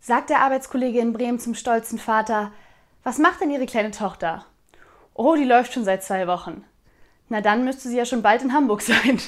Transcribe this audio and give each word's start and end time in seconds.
sagt 0.00 0.30
der 0.30 0.40
Arbeitskollege 0.40 0.98
in 0.98 1.12
Bremen 1.12 1.38
zum 1.38 1.54
stolzen 1.54 1.98
Vater, 1.98 2.52
was 3.02 3.18
macht 3.18 3.40
denn 3.40 3.50
Ihre 3.50 3.66
kleine 3.66 3.90
Tochter? 3.90 4.44
Oh, 5.14 5.34
die 5.34 5.44
läuft 5.44 5.72
schon 5.72 5.84
seit 5.84 6.04
zwei 6.04 6.26
Wochen. 6.26 6.64
Na 7.28 7.40
dann 7.40 7.64
müsste 7.64 7.88
sie 7.88 7.96
ja 7.96 8.04
schon 8.04 8.22
bald 8.22 8.42
in 8.42 8.52
Hamburg 8.52 8.82
sein. 8.82 9.20